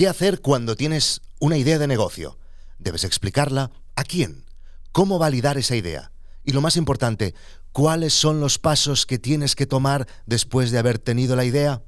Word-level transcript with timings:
¿Qué 0.00 0.08
hacer 0.08 0.40
cuando 0.40 0.76
tienes 0.76 1.20
una 1.40 1.58
idea 1.58 1.78
de 1.78 1.86
negocio? 1.86 2.38
Debes 2.78 3.04
explicarla 3.04 3.70
a 3.96 4.02
quién, 4.02 4.46
cómo 4.92 5.18
validar 5.18 5.58
esa 5.58 5.76
idea 5.76 6.10
y 6.42 6.52
lo 6.52 6.62
más 6.62 6.78
importante, 6.78 7.34
cuáles 7.72 8.14
son 8.14 8.40
los 8.40 8.58
pasos 8.58 9.04
que 9.04 9.18
tienes 9.18 9.54
que 9.54 9.66
tomar 9.66 10.08
después 10.24 10.70
de 10.70 10.78
haber 10.78 10.98
tenido 10.98 11.36
la 11.36 11.44
idea. 11.44 11.82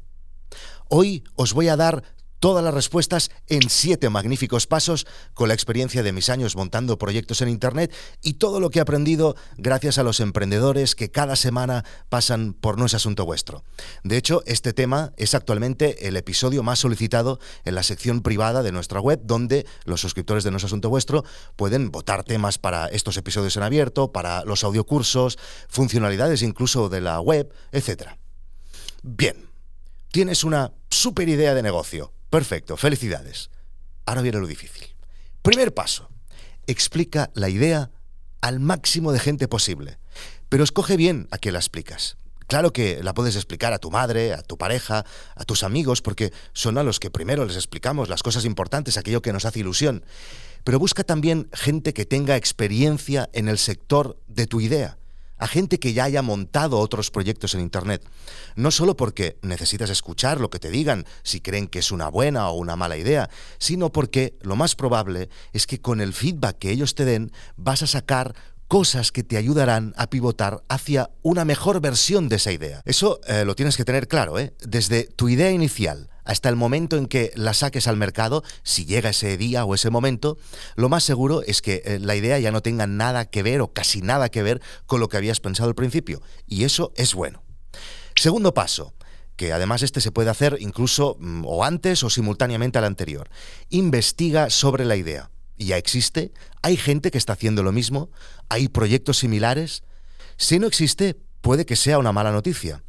Hoy 0.90 1.25
os 1.37 1.54
voy 1.54 1.69
a 1.69 1.77
dar 1.79 2.03
todas 2.43 2.65
las 2.65 2.75
respuestas 2.75 3.31
en 3.47 3.71
siete 3.71 4.11
magníficos 4.11 4.66
pasos 4.66 5.07
con 5.33 5.46
la 5.46 5.55
experiencia 5.55 6.03
de 6.03 6.11
mis 6.11 6.29
años 6.29 6.57
montando 6.57 6.98
proyectos 6.98 7.41
en 7.41 7.48
Internet 7.48 7.95
y 8.21 8.33
todo 8.33 8.59
lo 8.59 8.69
que 8.69 8.80
he 8.80 8.83
aprendido 8.83 9.37
gracias 9.59 9.96
a 9.96 10.03
los 10.03 10.19
emprendedores 10.19 10.97
que 10.97 11.09
cada 11.09 11.37
semana 11.37 11.84
pasan 12.09 12.52
por 12.52 12.79
No 12.79 12.87
es 12.87 12.95
Asunto 12.95 13.25
Vuestro. 13.25 13.62
De 14.02 14.16
hecho, 14.16 14.43
este 14.45 14.73
tema 14.73 15.12
es 15.16 15.37
actualmente 15.37 16.09
el 16.09 16.16
episodio 16.16 16.65
más 16.65 16.80
solicitado 16.80 17.39
en 17.65 17.77
la 17.77 17.84
sección 17.84 18.23
privada 18.23 18.65
de 18.65 18.73
nuestra 18.73 18.98
web, 18.98 19.20
donde 19.23 19.65
los 19.84 20.01
suscriptores 20.01 20.43
de 20.43 20.51
No 20.51 20.56
es 20.56 20.65
Asunto 20.65 20.88
Vuestro 20.91 21.23
pueden 21.55 21.93
votar 21.93 22.24
temas 22.24 22.59
para 22.59 22.88
estos 22.88 23.16
episodios 23.16 23.56
en 23.56 23.62
abierto, 23.62 24.11
para 24.11 24.45
los 24.45 24.65
audiocursos, 24.65 25.38
funcionalidades 25.69 26.43
incluso 26.43 26.88
de 26.88 27.02
la 27.02 27.20
web, 27.20 27.55
etc. 27.70 28.16
Bien, 29.05 29.48
tienes 30.11 30.43
una 30.43 30.73
super 30.91 31.29
idea 31.29 31.55
de 31.55 31.62
negocio 31.62 32.12
Perfecto, 32.32 32.78
felicidades. 32.78 33.50
Ahora 34.06 34.22
viene 34.22 34.38
lo 34.38 34.46
difícil. 34.46 34.96
Primer 35.42 35.74
paso, 35.74 36.09
explica 36.66 37.30
la 37.34 37.50
idea 37.50 37.91
al 38.41 38.58
máximo 38.58 39.12
de 39.12 39.20
gente 39.20 39.48
posible, 39.48 39.98
pero 40.48 40.64
escoge 40.64 40.96
bien 40.96 41.28
a 41.30 41.36
quién 41.36 41.52
la 41.52 41.58
explicas. 41.58 42.16
Claro 42.46 42.72
que 42.72 43.02
la 43.02 43.12
puedes 43.12 43.36
explicar 43.36 43.74
a 43.74 43.78
tu 43.78 43.91
madre, 43.91 44.32
a 44.32 44.41
tu 44.41 44.56
pareja, 44.56 45.05
a 45.34 45.45
tus 45.45 45.62
amigos, 45.62 46.00
porque 46.00 46.32
son 46.55 46.78
a 46.78 46.82
los 46.82 47.00
que 47.00 47.10
primero 47.10 47.45
les 47.45 47.56
explicamos 47.56 48.08
las 48.08 48.22
cosas 48.22 48.46
importantes, 48.46 48.96
aquello 48.96 49.20
que 49.20 49.34
nos 49.34 49.44
hace 49.44 49.60
ilusión. 49.60 50.02
Pero 50.64 50.78
busca 50.78 51.05
también 51.05 51.50
gente 51.52 51.92
que 51.92 52.06
tenga 52.06 52.36
experiencia 52.36 53.28
en 53.34 53.48
el 53.48 53.58
sector 53.58 54.19
de 54.27 54.46
tu 54.46 54.62
idea 54.62 54.96
a 55.43 55.48
gente 55.48 55.81
que 55.81 55.93
ya 55.93 56.05
haya 56.05 56.23
montado 56.23 56.79
otros 56.79 57.11
proyectos 57.11 57.55
en 57.55 57.62
Internet. 57.62 58.09
No 58.55 58.71
solo 58.71 58.97
porque 58.97 59.39
necesitas 59.43 59.91
escuchar 59.91 60.41
lo 60.41 60.51
que 60.51 60.61
te 60.61 60.71
digan 60.71 61.05
si 61.25 61.41
creen 61.41 61.67
que 61.67 61.81
es 61.81 61.91
una 61.91 62.09
buena 62.09 62.48
o 62.48 62.55
una 62.55 62.77
mala 62.77 62.97
idea, 62.97 63.29
sino 63.59 63.91
porque 63.91 64.39
lo 64.43 64.55
más 64.55 64.77
probable 64.77 65.31
es 65.53 65.67
que 65.67 65.81
con 65.81 66.01
el 66.01 66.13
feedback 66.13 66.59
que 66.59 66.70
ellos 66.70 66.95
te 66.95 67.05
den 67.05 67.33
vas 67.57 67.83
a 67.83 67.89
sacar 67.89 68.37
cosas 68.69 69.11
que 69.11 69.25
te 69.25 69.37
ayudarán 69.37 69.95
a 69.97 70.09
pivotar 70.09 70.63
hacia 70.69 71.11
una 71.23 71.45
mejor 71.45 71.81
versión 71.81 72.29
de 72.29 72.37
esa 72.37 72.53
idea. 72.53 72.81
Eso 72.85 73.20
eh, 73.27 73.45
lo 73.45 73.57
tienes 73.57 73.77
que 73.77 73.85
tener 73.85 74.07
claro, 74.07 74.39
¿eh? 74.39 74.55
Desde 74.61 75.05
tu 75.05 75.29
idea 75.29 75.51
inicial 75.51 76.09
hasta 76.25 76.48
el 76.48 76.56
momento 76.56 76.97
en 76.97 77.06
que 77.06 77.33
la 77.34 77.55
saques 77.55 77.89
al 77.89 77.97
mercado, 77.97 78.42
si 78.62 78.84
llega 78.84 79.11
ese 79.11 79.37
día 79.37 79.65
o 79.65 79.75
ese 79.75 79.91
momento, 79.91 80.39
lo 80.77 80.89
más 80.89 81.05
seguro 81.05 81.42
es 81.42 81.62
que 81.62 81.83
eh, 81.84 81.98
la 82.01 82.17
idea 82.17 82.39
ya 82.39 82.53
no 82.53 82.62
tenga 82.62 82.87
nada 82.87 83.25
que 83.25 83.42
ver 83.42 83.61
o 83.61 83.73
casi 83.73 84.03
nada 84.03 84.29
que 84.29 84.42
ver 84.42 84.61
con 84.87 85.01
lo 85.01 85.09
que 85.09 85.17
habías 85.17 85.41
pensado 85.41 85.69
al 85.69 85.75
principio. 85.75 86.23
Y 86.47 86.64
eso 86.64 86.92
es 86.97 87.14
bueno. 87.14 87.42
Segundo 88.14 88.55
paso, 88.55 88.95
que 89.37 89.53
además 89.53 89.83
este 89.83 90.01
se 90.01 90.12
puede 90.12 90.31
hacer 90.31 90.56
incluso 90.61 91.17
mm, 91.19 91.45
o 91.47 91.64
antes 91.64 92.03
o 92.05 92.11
simultáneamente 92.11 92.79
al 92.79 92.84
anterior. 92.84 93.29
Investiga 93.70 94.51
sobre 94.51 94.84
la 94.84 94.97
idea. 94.97 95.31
Ya 95.59 95.77
existe, 95.77 96.33
hay 96.62 96.77
gente 96.77 97.11
que 97.11 97.19
está 97.19 97.34
haciendo 97.34 97.62
lo 97.62 97.73
mismo, 97.73 98.11
hay 98.48 98.69
proyectos 98.69 99.19
similares. 99.19 99.84
Si 100.36 100.59
no 100.59 100.67
existe, 100.67 101.17
puede 101.41 101.67
que 101.67 101.77
sea 101.77 101.98
una 101.98 102.12
mala 102.12 102.33
noticia. 102.33 102.83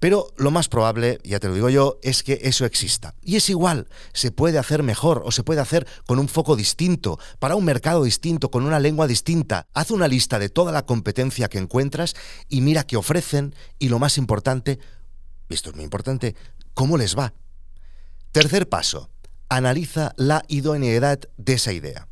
Pero 0.00 0.32
lo 0.38 0.50
más 0.50 0.68
probable, 0.68 1.20
ya 1.24 1.38
te 1.38 1.48
lo 1.48 1.54
digo 1.54 1.68
yo, 1.68 1.98
es 2.02 2.22
que 2.22 2.40
eso 2.42 2.64
exista. 2.64 3.14
Y 3.22 3.36
es 3.36 3.50
igual, 3.50 3.86
se 4.14 4.32
puede 4.32 4.58
hacer 4.58 4.82
mejor 4.82 5.22
o 5.26 5.30
se 5.30 5.44
puede 5.44 5.60
hacer 5.60 5.86
con 6.06 6.18
un 6.18 6.26
foco 6.26 6.56
distinto, 6.56 7.18
para 7.38 7.54
un 7.54 7.66
mercado 7.66 8.02
distinto, 8.02 8.50
con 8.50 8.64
una 8.64 8.80
lengua 8.80 9.06
distinta. 9.06 9.68
Haz 9.74 9.90
una 9.90 10.08
lista 10.08 10.38
de 10.38 10.48
toda 10.48 10.72
la 10.72 10.86
competencia 10.86 11.48
que 11.48 11.58
encuentras 11.58 12.14
y 12.48 12.62
mira 12.62 12.84
qué 12.84 12.96
ofrecen 12.96 13.54
y 13.78 13.90
lo 13.90 13.98
más 13.98 14.16
importante, 14.16 14.78
esto 15.50 15.68
es 15.68 15.76
muy 15.76 15.84
importante, 15.84 16.34
cómo 16.72 16.96
les 16.96 17.16
va. 17.16 17.34
Tercer 18.32 18.70
paso, 18.70 19.10
analiza 19.50 20.14
la 20.16 20.44
idoneidad 20.48 21.20
de 21.36 21.52
esa 21.52 21.74
idea. 21.74 22.08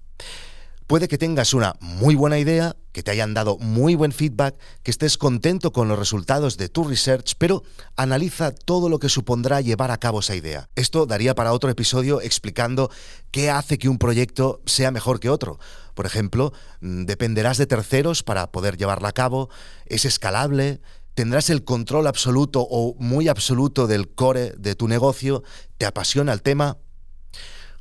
Puede 0.89 1.07
que 1.07 1.19
tengas 1.19 1.53
una 1.53 1.75
muy 1.81 2.15
buena 2.15 2.39
idea, 2.39 2.75
que 2.93 3.03
te 3.03 3.11
hayan 3.11 3.35
dado 3.35 3.59
muy 3.59 3.95
buen 3.95 4.11
feedback, 4.11 4.59
que 4.83 4.91
estés 4.91 5.19
contento 5.19 5.71
con 5.71 5.87
los 5.87 5.99
resultados 5.99 6.57
de 6.57 6.71
tu 6.71 6.83
research, 6.83 7.35
pero 7.37 7.63
analiza 7.95 8.53
todo 8.53 8.89
lo 8.89 8.99
que 8.99 9.11
supondrá 9.11 9.61
llevar 9.61 9.91
a 9.91 9.99
cabo 9.99 10.21
esa 10.21 10.35
idea. 10.35 10.71
Esto 10.77 11.05
daría 11.05 11.35
para 11.35 11.53
otro 11.53 11.69
episodio 11.69 12.23
explicando 12.23 12.91
qué 13.31 13.51
hace 13.51 13.77
que 13.77 13.91
un 13.91 13.99
proyecto 13.99 14.63
sea 14.65 14.91
mejor 14.91 15.21
que 15.21 15.29
otro. 15.29 15.59
Por 15.93 16.07
ejemplo, 16.07 16.55
mm, 16.81 17.05
dependerás 17.05 17.59
de 17.59 17.67
terceros 17.67 18.23
para 18.23 18.51
poder 18.51 18.79
llevarla 18.79 19.11
a 19.11 19.13
cabo, 19.13 19.51
es 19.85 20.07
escalable, 20.07 20.81
tendrás 21.13 21.51
el 21.51 21.65
control 21.65 22.07
absoluto 22.07 22.63
o 22.63 22.95
muy 22.99 23.29
absoluto 23.29 23.89
del 23.89 24.09
core 24.09 24.55
de 24.57 24.75
tu 24.75 24.89
negocio, 24.89 25.43
te 25.77 25.85
apasiona 25.85 26.33
el 26.33 26.41
tema. 26.41 26.79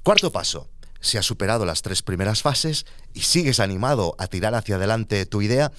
Cuarto 0.03 0.29
paso, 0.29 0.69
si 0.99 1.17
has 1.17 1.25
superado 1.25 1.65
las 1.65 1.81
tres 1.81 2.01
primeras 2.01 2.41
fases 2.41 2.85
y 3.13 3.21
sigues 3.21 3.59
animado 3.59 4.15
a 4.17 4.27
tirar 4.27 4.55
hacia 4.55 4.75
adelante 4.75 5.25
tu 5.25 5.41
idea, 5.41 5.71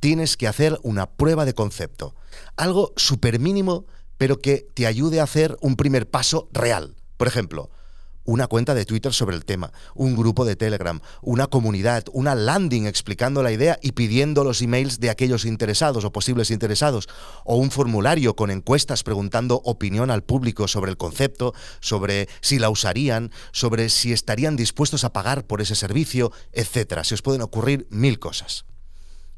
tienes 0.00 0.36
que 0.36 0.48
hacer 0.48 0.78
una 0.82 1.06
prueba 1.06 1.44
de 1.44 1.54
concepto. 1.54 2.14
Algo 2.56 2.92
súper 2.96 3.38
mínimo, 3.38 3.86
pero 4.18 4.38
que 4.38 4.66
te 4.74 4.86
ayude 4.86 5.20
a 5.20 5.24
hacer 5.24 5.56
un 5.60 5.76
primer 5.76 6.08
paso 6.08 6.48
real. 6.52 6.96
Por 7.16 7.28
ejemplo, 7.28 7.70
una 8.24 8.46
cuenta 8.46 8.74
de 8.74 8.84
Twitter 8.84 9.12
sobre 9.12 9.36
el 9.36 9.44
tema, 9.44 9.72
un 9.94 10.16
grupo 10.16 10.44
de 10.44 10.56
Telegram, 10.56 11.00
una 11.20 11.46
comunidad, 11.46 12.04
una 12.12 12.34
landing 12.34 12.86
explicando 12.86 13.42
la 13.42 13.52
idea 13.52 13.78
y 13.82 13.92
pidiendo 13.92 14.44
los 14.44 14.62
emails 14.62 15.00
de 15.00 15.10
aquellos 15.10 15.44
interesados 15.44 16.04
o 16.04 16.12
posibles 16.12 16.50
interesados, 16.50 17.08
o 17.44 17.56
un 17.56 17.70
formulario 17.70 18.36
con 18.36 18.50
encuestas 18.50 19.02
preguntando 19.02 19.60
opinión 19.64 20.10
al 20.10 20.22
público 20.22 20.68
sobre 20.68 20.90
el 20.90 20.96
concepto, 20.96 21.54
sobre 21.80 22.28
si 22.40 22.58
la 22.58 22.70
usarían, 22.70 23.30
sobre 23.52 23.88
si 23.88 24.12
estarían 24.12 24.56
dispuestos 24.56 25.04
a 25.04 25.12
pagar 25.12 25.46
por 25.46 25.60
ese 25.60 25.74
servicio, 25.74 26.32
etc. 26.52 27.02
Se 27.02 27.14
os 27.14 27.22
pueden 27.22 27.42
ocurrir 27.42 27.86
mil 27.90 28.18
cosas. 28.18 28.64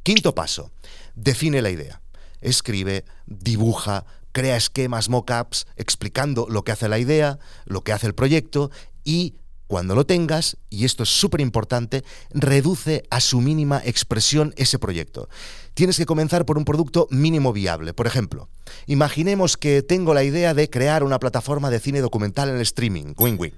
Quinto 0.02 0.34
paso, 0.34 0.70
define 1.14 1.62
la 1.62 1.70
idea. 1.70 2.02
Escribe, 2.40 3.06
dibuja, 3.26 4.04
crea 4.34 4.56
esquemas, 4.56 5.08
mockups, 5.08 5.66
explicando 5.76 6.46
lo 6.50 6.64
que 6.64 6.72
hace 6.72 6.88
la 6.88 6.98
idea, 6.98 7.38
lo 7.64 7.82
que 7.82 7.92
hace 7.92 8.08
el 8.08 8.14
proyecto 8.14 8.70
y 9.04 9.36
cuando 9.66 9.94
lo 9.94 10.04
tengas, 10.04 10.58
y 10.68 10.84
esto 10.84 11.04
es 11.04 11.08
súper 11.08 11.40
importante, 11.40 12.04
reduce 12.30 13.04
a 13.10 13.20
su 13.20 13.40
mínima 13.40 13.80
expresión 13.84 14.52
ese 14.56 14.78
proyecto. 14.78 15.28
Tienes 15.72 15.96
que 15.96 16.04
comenzar 16.04 16.44
por 16.44 16.58
un 16.58 16.66
producto 16.66 17.08
mínimo 17.10 17.52
viable. 17.52 17.94
Por 17.94 18.06
ejemplo, 18.06 18.50
imaginemos 18.86 19.56
que 19.56 19.82
tengo 19.82 20.12
la 20.12 20.22
idea 20.22 20.52
de 20.52 20.68
crear 20.68 21.02
una 21.02 21.18
plataforma 21.18 21.70
de 21.70 21.80
cine 21.80 22.02
documental 22.02 22.50
en 22.50 22.60
streaming, 22.60 23.14
win-win. 23.16 23.54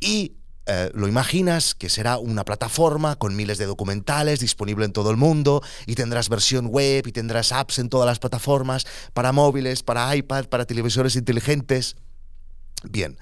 Y 0.00 0.36
eh, 0.66 0.90
lo 0.94 1.06
imaginas 1.06 1.74
que 1.74 1.88
será 1.88 2.18
una 2.18 2.44
plataforma 2.44 3.14
con 3.16 3.36
miles 3.36 3.56
de 3.58 3.66
documentales 3.66 4.40
disponible 4.40 4.84
en 4.84 4.92
todo 4.92 5.10
el 5.10 5.16
mundo 5.16 5.62
y 5.86 5.94
tendrás 5.94 6.28
versión 6.28 6.66
web 6.66 7.06
y 7.06 7.12
tendrás 7.12 7.52
apps 7.52 7.78
en 7.78 7.88
todas 7.88 8.06
las 8.06 8.18
plataformas 8.18 8.84
para 9.12 9.30
móviles, 9.30 9.84
para 9.84 10.14
iPad, 10.16 10.46
para 10.46 10.64
televisores 10.64 11.14
inteligentes. 11.14 11.94
Bien, 12.82 13.16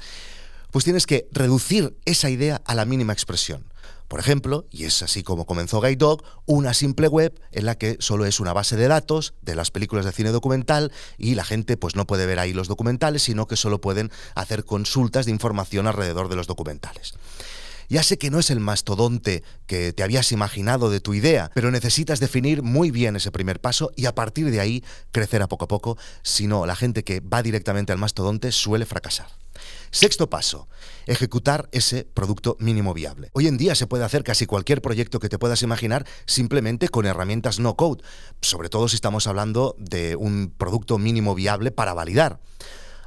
pues 0.71 0.85
tienes 0.85 1.07
que 1.07 1.29
reducir 1.33 1.97
esa 2.07 2.31
idea 2.31 2.63
a 2.65 2.75
la 2.75 2.87
mínima 2.87 3.13
expresión. 3.13 3.65
Por 4.15 4.21
ejemplo, 4.21 4.69
y 4.71 4.85
es 4.85 5.03
así 5.03 5.25
como 5.25 5.45
comenzó 5.45 5.81
Guide 5.81 5.97
Dog, 5.97 6.23
una 6.47 6.73
simple 6.73 7.09
web 7.09 7.37
en 7.51 7.67
la 7.67 7.77
que 7.77 7.97
solo 7.99 8.27
es 8.27 8.39
una 8.39 8.53
base 8.53 8.77
de 8.77 8.87
datos 8.87 9.35
de 9.43 9.57
las 9.57 9.73
películas 9.73 10.05
de 10.05 10.13
cine 10.13 10.31
documental 10.31 10.93
y 11.19 11.35
la 11.35 11.43
gente 11.43 11.77
pues 11.77 11.97
no 11.97 12.07
puede 12.07 12.25
ver 12.25 12.39
ahí 12.39 12.53
los 12.53 12.69
documentales, 12.69 13.25
sino 13.25 13.49
que 13.49 13.57
solo 13.57 13.81
pueden 13.81 14.13
hacer 14.37 14.65
consultas 14.65 15.27
de 15.27 15.33
información 15.33 15.89
alrededor 15.89 16.29
de 16.29 16.37
los 16.37 16.47
documentales. 16.47 17.15
Ya 17.89 18.03
sé 18.03 18.19
que 18.19 18.31
no 18.31 18.39
es 18.39 18.51
el 18.51 18.61
mastodonte 18.61 19.43
que 19.67 19.93
te 19.93 20.03
habías 20.03 20.33
imaginado 20.33 20.91
de 20.91 21.01
tu 21.01 21.15
idea, 21.15 21.51
pero 21.55 21.71
necesitas 21.71 22.21
definir 22.21 22.63
muy 22.63 22.91
bien 22.91 23.17
ese 23.17 23.31
primer 23.31 23.61
paso 23.61 23.93
y 23.97 24.07
a 24.07 24.15
partir 24.15 24.51
de 24.51 24.61
ahí 24.61 24.85
crecer 25.13 25.43
a 25.43 25.49
poco 25.49 25.65
a 25.67 25.69
poco, 25.69 25.99
si 26.23 26.47
no, 26.47 26.67
la 26.67 26.77
gente 26.77 27.05
que 27.05 27.21
va 27.21 27.43
directamente 27.43 27.93
al 27.93 27.99
mastodonte 27.99 28.53
suele 28.53 28.87
fracasar. 28.87 29.29
Sexto 29.91 30.29
paso, 30.29 30.69
ejecutar 31.07 31.69
ese 31.71 32.05
producto 32.05 32.57
mínimo 32.59 32.95
viable. 32.95 33.31
Hoy 33.33 33.47
en 33.47 33.57
día 33.57 33.75
se 33.75 33.87
puede 33.87 34.05
hacer 34.05 34.25
casi 34.25 34.47
cualquier 34.47 34.83
proyecto 34.83 35.21
que 35.21 35.29
te 35.29 35.39
puedas 35.39 35.63
imaginar 35.63 36.05
simplemente 36.27 36.89
con 36.89 37.07
herramientas 37.07 37.61
no 37.61 37.77
code, 37.77 38.03
sobre 38.41 38.69
todo 38.69 38.89
si 38.89 38.97
estamos 38.97 39.27
hablando 39.29 39.77
de 39.79 40.17
un 40.17 40.53
producto 40.57 40.99
mínimo 40.99 41.35
viable 41.35 41.71
para 41.71 41.95
validar. 41.95 42.41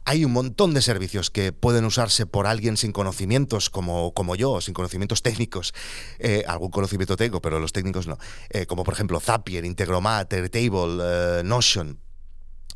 Hay 0.09 0.23
un 0.23 0.31
montón 0.31 0.73
de 0.73 0.81
servicios 0.81 1.29
que 1.29 1.51
pueden 1.51 1.83
usarse 1.83 2.25
por 2.25 2.47
alguien 2.47 2.77
sin 2.77 2.93
conocimientos 2.93 3.69
como, 3.69 4.13
como 4.13 4.37
yo, 4.37 4.61
sin 4.61 4.73
conocimientos 4.73 5.21
técnicos. 5.21 5.73
Eh, 6.19 6.45
algún 6.47 6.71
conocimiento 6.71 7.17
tengo, 7.17 7.41
pero 7.41 7.59
los 7.59 7.73
técnicos 7.73 8.07
no. 8.07 8.17
Eh, 8.49 8.65
como 8.67 8.85
por 8.85 8.93
ejemplo 8.93 9.19
Zapier, 9.19 9.65
Integromat, 9.65 10.31
Airtable, 10.31 11.03
eh, 11.03 11.41
Notion. 11.43 11.99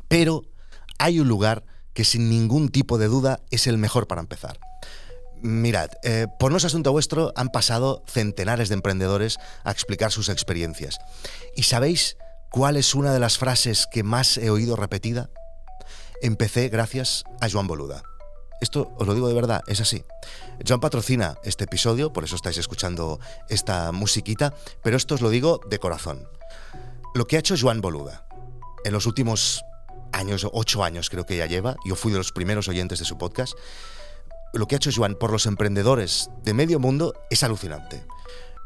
Pero 0.08 0.42
hay 0.98 1.20
un 1.20 1.28
lugar 1.28 1.64
que 1.94 2.04
sin 2.04 2.28
ningún 2.28 2.68
tipo 2.68 2.98
de 2.98 3.06
duda 3.06 3.40
es 3.50 3.66
el 3.66 3.78
mejor 3.78 4.06
para 4.06 4.20
empezar. 4.20 4.60
Mirad, 5.40 5.88
por 6.38 6.50
no 6.50 6.58
es 6.58 6.66
asunto 6.66 6.92
vuestro 6.92 7.32
han 7.34 7.48
pasado 7.48 8.04
centenares 8.06 8.68
de 8.68 8.74
emprendedores 8.74 9.38
a 9.64 9.70
explicar 9.70 10.12
sus 10.12 10.28
experiencias. 10.28 10.98
¿Y 11.56 11.62
sabéis 11.62 12.18
cuál 12.50 12.76
es 12.76 12.94
una 12.94 13.10
de 13.10 13.20
las 13.20 13.38
frases 13.38 13.88
que 13.90 14.02
más 14.02 14.36
he 14.36 14.50
oído 14.50 14.76
repetida? 14.76 15.30
Empecé 16.22 16.68
gracias 16.68 17.24
a 17.40 17.50
Joan 17.50 17.66
Boluda. 17.66 18.04
Esto 18.60 18.94
os 18.96 19.08
lo 19.08 19.14
digo 19.14 19.26
de 19.26 19.34
verdad, 19.34 19.64
es 19.66 19.80
así. 19.80 20.04
Joan 20.64 20.78
patrocina 20.78 21.36
este 21.42 21.64
episodio, 21.64 22.12
por 22.12 22.22
eso 22.22 22.36
estáis 22.36 22.58
escuchando 22.58 23.18
esta 23.48 23.90
musiquita, 23.90 24.54
pero 24.84 24.96
esto 24.96 25.16
os 25.16 25.20
lo 25.20 25.30
digo 25.30 25.60
de 25.68 25.80
corazón. 25.80 26.28
Lo 27.16 27.26
que 27.26 27.34
ha 27.34 27.40
hecho 27.40 27.56
Joan 27.60 27.80
Boluda 27.80 28.24
en 28.84 28.92
los 28.92 29.06
últimos 29.06 29.64
años, 30.12 30.46
ocho 30.52 30.84
años 30.84 31.10
creo 31.10 31.26
que 31.26 31.36
ya 31.36 31.46
lleva, 31.46 31.74
yo 31.84 31.96
fui 31.96 32.12
de 32.12 32.18
los 32.18 32.30
primeros 32.30 32.68
oyentes 32.68 33.00
de 33.00 33.04
su 33.04 33.18
podcast, 33.18 33.54
lo 34.52 34.68
que 34.68 34.76
ha 34.76 34.78
hecho 34.78 34.90
Joan 34.94 35.16
por 35.16 35.32
los 35.32 35.46
emprendedores 35.46 36.30
de 36.44 36.54
medio 36.54 36.78
mundo 36.78 37.14
es 37.30 37.42
alucinante. 37.42 38.04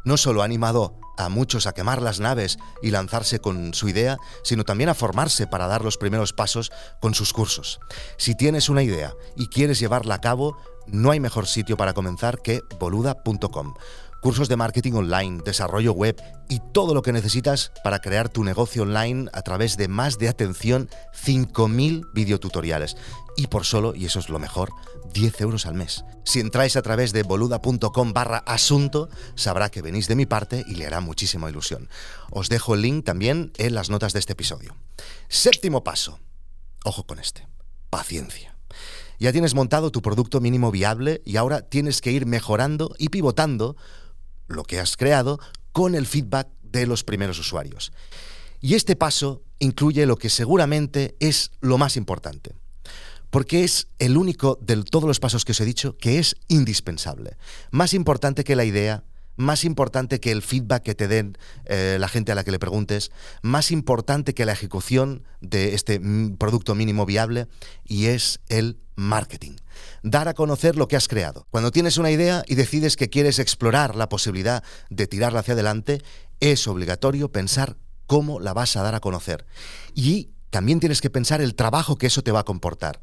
No 0.07 0.15
solo 0.15 0.41
ha 0.41 0.45
animado 0.45 0.97
a 1.17 1.27
muchos 1.27 1.67
a 1.67 1.73
quemar 1.73 2.01
las 2.01 2.21
naves 2.21 2.59
y 2.81 2.91
lanzarse 2.91 3.39
con 3.39 3.73
su 3.73 3.89
idea, 3.89 4.15
sino 4.41 4.63
también 4.63 4.89
a 4.89 4.93
formarse 4.93 5.47
para 5.47 5.67
dar 5.67 5.83
los 5.83 5.97
primeros 5.97 6.31
pasos 6.31 6.71
con 7.01 7.13
sus 7.13 7.33
cursos. 7.33 7.81
Si 8.15 8.33
tienes 8.33 8.69
una 8.69 8.83
idea 8.83 9.13
y 9.35 9.47
quieres 9.47 9.81
llevarla 9.81 10.15
a 10.15 10.21
cabo, 10.21 10.55
no 10.85 11.11
hay 11.11 11.19
mejor 11.19 11.45
sitio 11.45 11.75
para 11.75 11.93
comenzar 11.93 12.41
que 12.41 12.61
boluda.com 12.79 13.73
cursos 14.21 14.49
de 14.49 14.55
marketing 14.55 14.93
online, 14.93 15.41
desarrollo 15.43 15.93
web 15.93 16.21
y 16.49 16.61
todo 16.73 16.93
lo 16.93 17.01
que 17.01 17.13
necesitas 17.13 17.71
para 17.83 17.99
crear 17.99 18.29
tu 18.29 18.43
negocio 18.43 18.83
online 18.83 19.29
a 19.33 19.41
través 19.41 19.77
de 19.77 19.87
más 19.87 20.17
de 20.17 20.29
atención 20.29 20.89
5.000 21.25 22.11
videotutoriales. 22.13 22.97
Y 23.35 23.47
por 23.47 23.65
solo, 23.65 23.93
y 23.95 24.05
eso 24.05 24.19
es 24.19 24.29
lo 24.29 24.39
mejor, 24.39 24.71
10 25.13 25.41
euros 25.41 25.65
al 25.65 25.75
mes. 25.75 26.03
Si 26.23 26.39
entráis 26.39 26.75
a 26.75 26.81
través 26.81 27.13
de 27.13 27.23
boluda.com 27.23 28.13
barra 28.13 28.39
asunto, 28.39 29.09
sabrá 29.35 29.69
que 29.69 29.81
venís 29.81 30.07
de 30.07 30.15
mi 30.15 30.25
parte 30.25 30.65
y 30.67 30.75
le 30.75 30.87
hará 30.87 30.99
muchísima 31.01 31.49
ilusión. 31.49 31.89
Os 32.31 32.49
dejo 32.49 32.73
el 32.73 32.81
link 32.81 33.05
también 33.05 33.51
en 33.57 33.75
las 33.75 33.89
notas 33.89 34.13
de 34.13 34.19
este 34.19 34.33
episodio. 34.33 34.75
Séptimo 35.27 35.83
paso. 35.83 36.19
Ojo 36.83 37.05
con 37.05 37.19
este. 37.19 37.47
Paciencia. 37.89 38.57
Ya 39.19 39.31
tienes 39.31 39.55
montado 39.55 39.91
tu 39.91 40.01
producto 40.01 40.41
mínimo 40.41 40.71
viable 40.71 41.21
y 41.25 41.37
ahora 41.37 41.61
tienes 41.61 42.01
que 42.01 42.11
ir 42.11 42.25
mejorando 42.25 42.93
y 42.99 43.09
pivotando 43.09 43.75
lo 44.47 44.63
que 44.63 44.79
has 44.79 44.97
creado 44.97 45.39
con 45.71 45.95
el 45.95 46.05
feedback 46.05 46.47
de 46.63 46.87
los 46.87 47.03
primeros 47.03 47.39
usuarios. 47.39 47.91
Y 48.59 48.75
este 48.75 48.95
paso 48.95 49.43
incluye 49.59 50.05
lo 50.05 50.17
que 50.17 50.29
seguramente 50.29 51.15
es 51.19 51.51
lo 51.61 51.77
más 51.77 51.97
importante, 51.97 52.55
porque 53.29 53.63
es 53.63 53.87
el 53.99 54.17
único 54.17 54.57
de 54.61 54.83
todos 54.83 55.05
los 55.05 55.19
pasos 55.19 55.45
que 55.45 55.51
os 55.51 55.61
he 55.61 55.65
dicho 55.65 55.97
que 55.97 56.19
es 56.19 56.35
indispensable. 56.47 57.37
Más 57.71 57.93
importante 57.93 58.43
que 58.43 58.55
la 58.55 58.65
idea, 58.65 59.03
más 59.37 59.63
importante 59.63 60.19
que 60.19 60.31
el 60.31 60.41
feedback 60.41 60.83
que 60.83 60.95
te 60.95 61.07
den 61.07 61.37
eh, 61.65 61.97
la 61.99 62.09
gente 62.09 62.31
a 62.31 62.35
la 62.35 62.43
que 62.43 62.51
le 62.51 62.59
preguntes, 62.59 63.11
más 63.41 63.71
importante 63.71 64.33
que 64.33 64.45
la 64.45 64.51
ejecución 64.51 65.23
de 65.39 65.73
este 65.73 66.01
producto 66.37 66.75
mínimo 66.75 67.05
viable, 67.05 67.47
y 67.85 68.07
es 68.07 68.41
el 68.49 68.79
marketing. 68.95 69.55
Dar 70.03 70.27
a 70.27 70.33
conocer 70.33 70.75
lo 70.75 70.87
que 70.87 70.95
has 70.95 71.07
creado. 71.07 71.47
Cuando 71.51 71.71
tienes 71.71 71.97
una 71.97 72.11
idea 72.11 72.43
y 72.47 72.55
decides 72.55 72.97
que 72.97 73.09
quieres 73.09 73.39
explorar 73.39 73.95
la 73.95 74.09
posibilidad 74.09 74.63
de 74.89 75.07
tirarla 75.07 75.39
hacia 75.39 75.53
adelante, 75.53 76.01
es 76.39 76.67
obligatorio 76.67 77.31
pensar 77.31 77.77
cómo 78.07 78.39
la 78.39 78.53
vas 78.53 78.75
a 78.75 78.81
dar 78.81 78.95
a 78.95 78.99
conocer. 78.99 79.45
Y 79.93 80.31
también 80.49 80.79
tienes 80.79 81.01
que 81.01 81.09
pensar 81.09 81.41
el 81.41 81.55
trabajo 81.55 81.97
que 81.97 82.07
eso 82.07 82.23
te 82.23 82.31
va 82.31 82.39
a 82.39 82.45
comportar. 82.45 83.01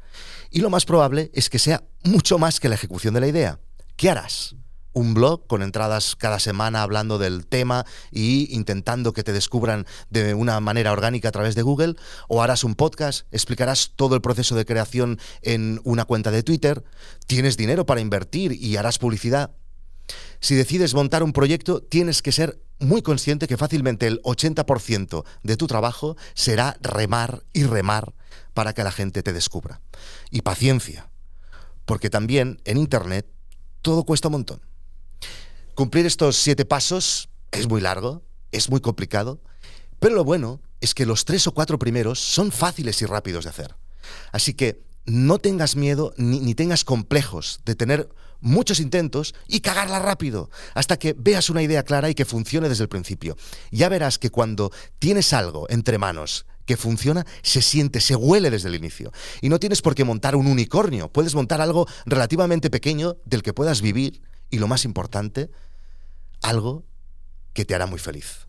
Y 0.49 0.59
lo 0.59 0.69
más 0.69 0.85
probable 0.85 1.31
es 1.33 1.49
que 1.49 1.59
sea 1.59 1.83
mucho 2.03 2.37
más 2.37 2.59
que 2.59 2.69
la 2.69 2.75
ejecución 2.75 3.13
de 3.13 3.21
la 3.21 3.27
idea. 3.27 3.59
¿Qué 3.95 4.09
harás? 4.09 4.55
Un 4.95 5.13
blog 5.13 5.45
con 5.45 5.61
entradas 5.61 6.15
cada 6.15 6.39
semana 6.39 6.81
hablando 6.81 7.19
del 7.19 7.45
tema 7.45 7.85
y 8.11 8.47
intentando 8.55 9.13
que 9.13 9.23
te 9.23 9.33
descubran 9.33 9.85
de 10.09 10.33
una 10.33 10.59
manera 10.61 10.91
orgánica 10.91 11.29
a 11.29 11.31
través 11.31 11.53
de 11.53 11.61
Google, 11.61 11.95
o 12.27 12.41
harás 12.41 12.63
un 12.63 12.73
podcast, 12.73 13.27
explicarás 13.31 13.91
todo 13.95 14.15
el 14.15 14.21
proceso 14.21 14.55
de 14.55 14.65
creación 14.65 15.19
en 15.41 15.79
una 15.83 16.05
cuenta 16.05 16.31
de 16.31 16.41
Twitter, 16.43 16.83
tienes 17.27 17.57
dinero 17.57 17.85
para 17.85 18.01
invertir 18.01 18.53
y 18.53 18.77
harás 18.77 18.97
publicidad. 18.97 19.51
Si 20.39 20.55
decides 20.55 20.93
montar 20.93 21.23
un 21.23 21.33
proyecto, 21.33 21.81
tienes 21.81 22.21
que 22.21 22.31
ser 22.31 22.61
muy 22.79 23.01
consciente 23.01 23.47
que 23.47 23.57
fácilmente 23.57 24.07
el 24.07 24.21
80% 24.21 25.25
de 25.43 25.57
tu 25.57 25.67
trabajo 25.67 26.15
será 26.33 26.77
remar 26.81 27.43
y 27.53 27.63
remar 27.63 28.13
para 28.53 28.73
que 28.73 28.83
la 28.83 28.91
gente 28.91 29.23
te 29.23 29.33
descubra. 29.33 29.81
Y 30.31 30.41
paciencia, 30.41 31.09
porque 31.85 32.09
también 32.09 32.61
en 32.65 32.77
Internet 32.77 33.27
todo 33.81 34.03
cuesta 34.03 34.29
un 34.29 34.33
montón. 34.33 34.61
Cumplir 35.75 36.05
estos 36.05 36.37
siete 36.37 36.63
pasos 36.63 37.27
es 37.51 37.67
muy 37.67 37.81
largo, 37.81 38.23
es 38.53 38.69
muy 38.69 38.79
complicado, 38.79 39.41
pero 39.99 40.15
lo 40.15 40.23
bueno 40.23 40.61
es 40.79 40.93
que 40.93 41.05
los 41.05 41.25
tres 41.25 41.47
o 41.47 41.53
cuatro 41.53 41.77
primeros 41.77 42.17
son 42.17 42.53
fáciles 42.53 43.01
y 43.01 43.05
rápidos 43.05 43.43
de 43.43 43.49
hacer. 43.49 43.75
Así 44.31 44.53
que 44.53 44.85
no 45.05 45.37
tengas 45.37 45.75
miedo 45.75 46.13
ni, 46.15 46.55
tengas 46.55 46.85
complejos 46.85 47.59
de 47.65 47.75
tener 47.75 48.07
muchos 48.39 48.79
intentos 48.79 49.35
y 49.49 49.59
cagarla 49.59 49.99
rápido, 49.99 50.49
hasta 50.75 50.97
que 50.97 51.13
veas 51.13 51.49
una 51.49 51.61
idea 51.61 51.83
clara 51.83 52.09
y 52.09 52.15
que 52.15 52.23
funcione 52.23 52.69
desde 52.69 52.83
el 52.83 52.89
principio. 52.89 53.35
Ya 53.69 53.89
verás 53.89 54.17
que 54.17 54.29
cuando 54.29 54.71
tienes 54.97 55.33
algo 55.33 55.69
entre 55.69 55.97
manos 55.97 56.45
que 56.65 56.77
funciona, 56.77 57.25
se 57.43 57.61
siente, 57.61 57.99
se 57.99 58.15
huele 58.15 58.49
desde 58.49 58.69
el 58.69 58.75
inicio. 58.75 59.11
Y 59.41 59.49
no 59.49 59.59
tienes 59.59 59.81
por 59.81 59.93
qué 59.93 60.05
montar 60.05 60.37
un 60.37 60.47
unicornio, 60.47 61.09
puedes 61.09 61.35
montar 61.35 61.59
algo 61.59 61.85
relativamente 62.05 62.69
pequeño 62.69 63.17
del 63.25 63.43
que 63.43 63.53
puedas 63.53 63.81
vivir 63.81 64.21
y 64.49 64.59
lo 64.59 64.67
más 64.67 64.85
importante, 64.85 65.49
algo 66.41 66.83
que 67.53 67.65
te 67.65 67.75
hará 67.75 67.85
muy 67.85 67.99
feliz. 67.99 68.47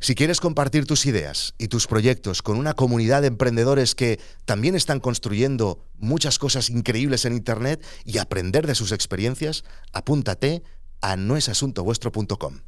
Si 0.00 0.14
quieres 0.14 0.40
compartir 0.40 0.86
tus 0.86 1.06
ideas 1.06 1.54
y 1.58 1.68
tus 1.68 1.86
proyectos 1.86 2.42
con 2.42 2.56
una 2.56 2.74
comunidad 2.74 3.22
de 3.22 3.28
emprendedores 3.28 3.94
que 3.94 4.20
también 4.44 4.76
están 4.76 5.00
construyendo 5.00 5.84
muchas 5.96 6.38
cosas 6.38 6.70
increíbles 6.70 7.24
en 7.24 7.32
Internet 7.34 7.84
y 8.04 8.18
aprender 8.18 8.66
de 8.66 8.74
sus 8.74 8.92
experiencias, 8.92 9.64
apúntate 9.92 10.62
a 11.00 11.16
noesasuntovuestro.com. 11.16 12.60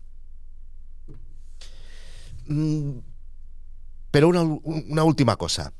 Mm, 2.46 2.98
pero 4.10 4.28
una, 4.28 5.04
última 5.04 5.36
cosa. 5.36 5.72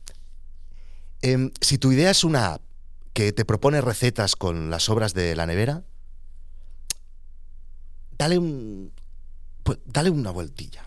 Em, 1.20 1.50
si 1.61 1.79
tu 1.79 1.91
idea 1.91 2.11
es 2.11 2.23
una 2.23 2.55
app 2.55 2.62
que 3.12 3.32
te 3.32 3.44
propone 3.44 3.81
recetas 3.81 4.37
con 4.37 4.70
las 4.70 4.88
obras 4.88 5.14
de 5.14 5.35
la 5.35 5.47
nevera, 5.47 5.82
dale 8.21 8.37
un. 8.37 8.93
Pues, 9.62 9.79
dale 9.87 10.11
una 10.11 10.31
vueltilla. 10.31 10.87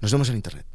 Nos 0.00 0.10
vemos 0.10 0.28
en 0.28 0.36
internet. 0.36 0.66